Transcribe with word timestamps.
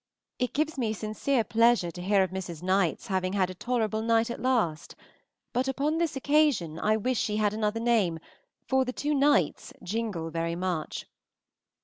It 0.39 0.53
gives 0.55 0.79
me 0.79 0.93
sincere 0.93 1.43
pleasure 1.43 1.91
to 1.91 2.01
hear 2.01 2.23
of 2.23 2.31
Mrs. 2.31 2.63
Knight's 2.63 3.05
having 3.05 3.33
had 3.33 3.51
a 3.51 3.53
tolerable 3.53 4.01
night 4.01 4.31
at 4.31 4.41
last, 4.41 4.95
but 5.53 5.67
upon 5.67 5.99
this 5.99 6.15
occasion 6.15 6.79
I 6.79 6.97
wish 6.97 7.19
she 7.19 7.37
had 7.37 7.53
another 7.53 7.79
name, 7.79 8.17
for 8.67 8.83
the 8.83 8.93
two 8.93 9.13
nights 9.13 9.71
jingle 9.83 10.31
very 10.31 10.55
much. 10.55 11.05